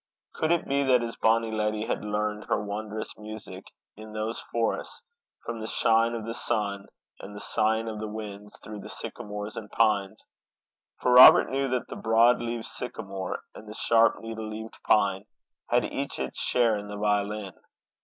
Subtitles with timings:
[0.33, 3.65] Could it be that his bonny lady had learned her wondrous music
[3.95, 4.99] in those forests,
[5.45, 6.87] from the shine of the sun,
[7.19, 10.19] and the sighing of the winds through the sycamores and pines?
[11.01, 15.27] For Robert knew that the broad leaved sycamore, and the sharp, needle leaved pine,
[15.69, 17.53] had each its share in the violin.